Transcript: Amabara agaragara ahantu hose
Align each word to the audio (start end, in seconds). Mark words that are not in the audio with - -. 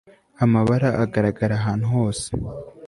Amabara 0.43 0.89
agaragara 1.03 1.53
ahantu 1.59 1.85
hose 1.95 2.27